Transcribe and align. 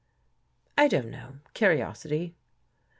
""I 0.79 0.87
don't 0.87 1.11
know. 1.11 1.41
Curiosity." 1.53 2.33